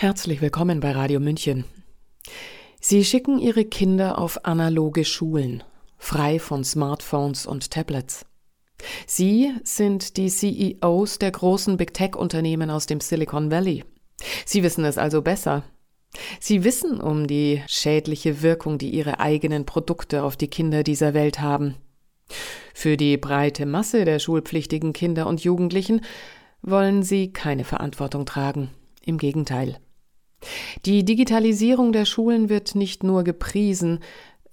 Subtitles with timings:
[0.00, 1.64] Herzlich willkommen bei Radio München.
[2.80, 5.64] Sie schicken Ihre Kinder auf analoge Schulen,
[5.96, 8.24] frei von Smartphones und Tablets.
[9.08, 13.82] Sie sind die CEOs der großen Big Tech-Unternehmen aus dem Silicon Valley.
[14.46, 15.64] Sie wissen es also besser.
[16.38, 21.40] Sie wissen um die schädliche Wirkung, die ihre eigenen Produkte auf die Kinder dieser Welt
[21.40, 21.74] haben.
[22.72, 26.02] Für die breite Masse der schulpflichtigen Kinder und Jugendlichen
[26.62, 28.70] wollen sie keine Verantwortung tragen.
[29.04, 29.80] Im Gegenteil.
[30.86, 34.00] Die Digitalisierung der Schulen wird nicht nur gepriesen,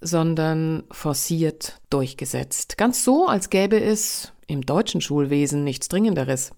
[0.02, 2.78] sondern forciert durchgesetzt.
[2.78, 6.52] Ganz so, als gäbe es im deutschen Schulwesen nichts Dringenderes.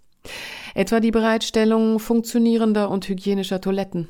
[0.75, 4.09] Etwa die Bereitstellung funktionierender und hygienischer Toiletten.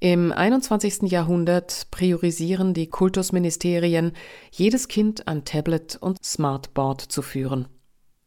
[0.00, 1.10] Im 21.
[1.10, 4.12] Jahrhundert priorisieren die Kultusministerien,
[4.50, 7.68] jedes Kind an Tablet und Smartboard zu führen.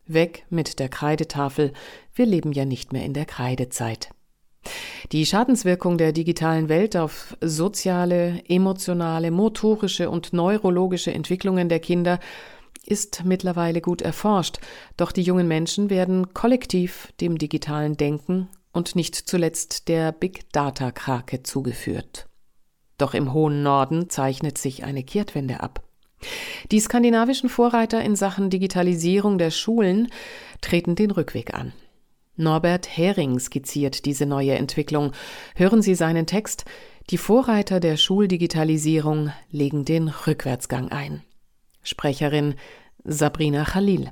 [0.05, 1.73] Weg mit der Kreidetafel,
[2.15, 4.09] wir leben ja nicht mehr in der Kreidezeit.
[5.11, 12.19] Die Schadenswirkung der digitalen Welt auf soziale, emotionale, motorische und neurologische Entwicklungen der Kinder
[12.85, 14.59] ist mittlerweile gut erforscht,
[14.95, 20.91] doch die jungen Menschen werden kollektiv dem digitalen Denken und nicht zuletzt der Big Data
[20.91, 22.27] Krake zugeführt.
[22.97, 25.83] Doch im hohen Norden zeichnet sich eine Kehrtwende ab.
[26.71, 30.09] Die skandinavischen Vorreiter in Sachen Digitalisierung der Schulen
[30.61, 31.73] treten den Rückweg an.
[32.37, 35.11] Norbert Hering skizziert diese neue Entwicklung.
[35.55, 36.65] Hören Sie seinen Text
[37.09, 41.23] Die Vorreiter der Schuldigitalisierung legen den Rückwärtsgang ein.
[41.81, 42.55] Sprecherin
[43.03, 44.11] Sabrina Khalil.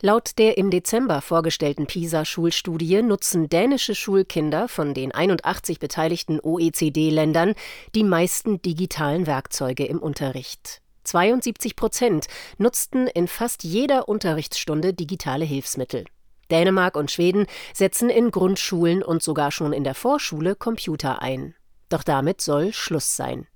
[0.00, 7.54] Laut der im Dezember vorgestellten PISA-Schulstudie nutzen dänische Schulkinder von den 81 beteiligten OECD-Ländern
[7.94, 10.82] die meisten digitalen Werkzeuge im Unterricht.
[11.04, 12.26] 72 Prozent
[12.58, 16.04] nutzten in fast jeder Unterrichtsstunde digitale Hilfsmittel.
[16.50, 21.54] Dänemark und Schweden setzen in Grundschulen und sogar schon in der Vorschule Computer ein.
[21.88, 23.46] Doch damit soll Schluss sein.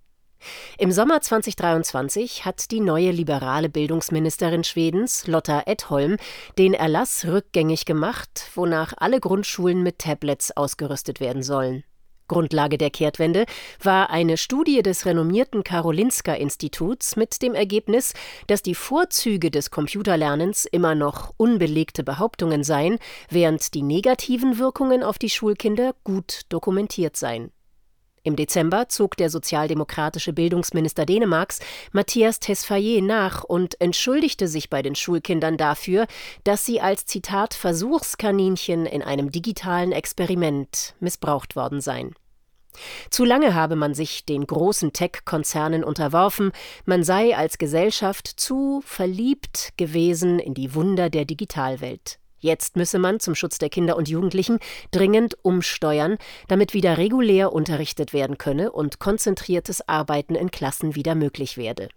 [0.79, 6.17] Im Sommer 2023 hat die neue liberale Bildungsministerin Schwedens, Lotta Edholm,
[6.59, 11.85] den Erlass rückgängig gemacht, wonach alle Grundschulen mit Tablets ausgerüstet werden sollen.
[12.29, 13.47] Grundlage der Kehrtwende
[13.83, 18.15] war eine Studie des renommierten Karolinska-Instituts mit dem Ergebnis,
[18.47, 22.99] dass die Vorzüge des Computerlernens immer noch unbelegte Behauptungen seien,
[23.31, 27.51] während die negativen Wirkungen auf die Schulkinder gut dokumentiert seien.
[28.27, 31.61] Im Dezember zog der sozialdemokratische Bildungsminister Dänemarks
[31.93, 36.09] Matthias Tesfaye nach und entschuldigte sich bei den Schulkindern dafür,
[36.43, 42.17] dass sie als Zitat Versuchskaninchen in einem digitalen Experiment missbraucht worden seien.
[43.11, 46.51] Zu lange habe man sich den großen Tech-Konzernen unterworfen,
[46.85, 52.19] man sei als Gesellschaft zu verliebt gewesen in die Wunder der Digitalwelt.
[52.39, 54.59] Jetzt müsse man zum Schutz der Kinder und Jugendlichen
[54.91, 61.57] dringend umsteuern, damit wieder regulär unterrichtet werden könne und konzentriertes Arbeiten in Klassen wieder möglich
[61.57, 61.89] werde.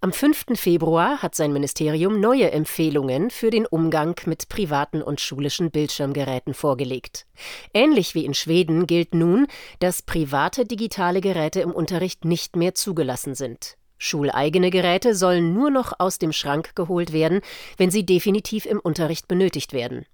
[0.00, 0.46] Am 5.
[0.54, 7.26] Februar hat sein Ministerium neue Empfehlungen für den Umgang mit privaten und schulischen Bildschirmgeräten vorgelegt.
[7.74, 9.48] Ähnlich wie in Schweden gilt nun,
[9.80, 13.76] dass private digitale Geräte im Unterricht nicht mehr zugelassen sind.
[13.98, 17.40] Schuleigene Geräte sollen nur noch aus dem Schrank geholt werden,
[17.76, 20.06] wenn sie definitiv im Unterricht benötigt werden.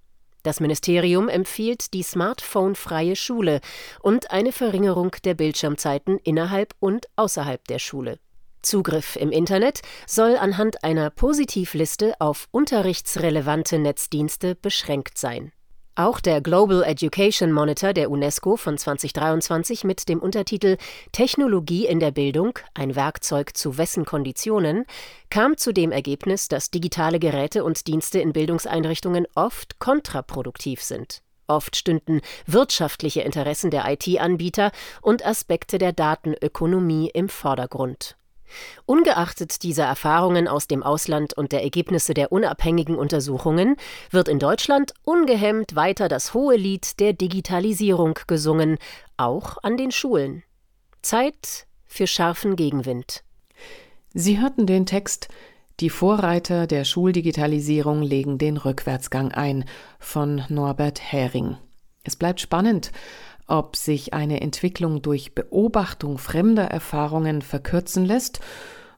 [0.43, 3.61] Das Ministerium empfiehlt die smartphone-freie Schule
[4.01, 8.19] und eine Verringerung der Bildschirmzeiten innerhalb und außerhalb der Schule.
[8.61, 15.51] Zugriff im Internet soll anhand einer Positivliste auf unterrichtsrelevante Netzdienste beschränkt sein
[15.95, 20.77] auch der Global Education Monitor der UNESCO von 2023 mit dem Untertitel
[21.11, 24.85] Technologie in der Bildung– ein Werkzeug zu wessen Konditionen
[25.29, 31.21] kam zu dem Ergebnis, dass digitale Geräte und Dienste in Bildungseinrichtungen oft kontraproduktiv sind.
[31.47, 38.17] Oft stünden wirtschaftliche Interessen der IT-Anbieter und Aspekte der Datenökonomie im Vordergrund
[38.85, 43.75] Ungeachtet dieser Erfahrungen aus dem Ausland und der Ergebnisse der unabhängigen Untersuchungen
[44.11, 48.77] wird in Deutschland ungehemmt weiter das hohe Lied der Digitalisierung gesungen,
[49.17, 50.43] auch an den Schulen.
[51.01, 53.23] Zeit für scharfen Gegenwind.
[54.13, 55.27] Sie hörten den Text
[55.79, 59.65] Die Vorreiter der Schuldigitalisierung legen den Rückwärtsgang ein
[59.99, 61.57] von Norbert Hering.
[62.03, 62.91] Es bleibt spannend,
[63.47, 68.39] ob sich eine Entwicklung durch Beobachtung fremder Erfahrungen verkürzen lässt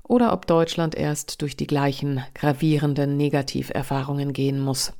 [0.03, 4.93] oder ob Deutschland erst durch die gleichen gravierenden Negativerfahrungen gehen muss.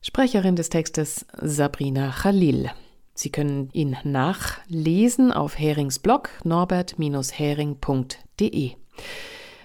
[0.00, 2.70] Sprecherin des Textes Sabrina Khalil.
[3.14, 8.72] Sie können ihn nachlesen auf Herings Blog norbert-hering.de.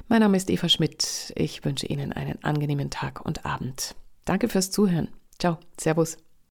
[0.10, 1.34] Mein Name ist Eva Schmidt.
[1.36, 3.95] Ich wünsche Ihnen einen angenehmen Tag und Abend.
[4.25, 5.10] Danke fürs Zuhören.
[5.39, 6.18] Ciao, Servus.